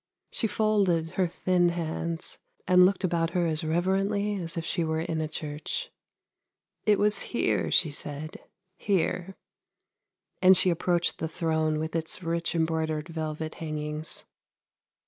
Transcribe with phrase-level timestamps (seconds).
[0.31, 5.01] She folded her thin hands and looked about her as reverently as if she were
[5.01, 5.91] in a church.'
[6.87, 8.39] It was here,' she said,'
[8.89, 9.35] here,'
[10.41, 14.25] and she approached the throne with its rich embroidered velvet hangings.